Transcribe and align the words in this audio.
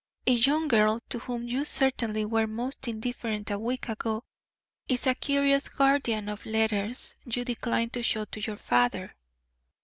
"A 0.25 0.31
young 0.31 0.67
girl, 0.67 0.99
to 1.09 1.19
whom 1.19 1.47
you 1.47 1.63
certainly 1.63 2.25
were 2.25 2.47
most 2.47 2.87
indifferent 2.87 3.51
a 3.51 3.59
week 3.59 3.87
ago, 3.87 4.23
is 4.87 5.05
a 5.05 5.13
curious 5.13 5.69
guardian 5.69 6.27
of 6.27 6.43
letters 6.43 7.13
you 7.23 7.45
decline 7.45 7.91
to 7.91 8.01
show 8.01 8.25
your 8.35 8.57
father." 8.57 9.15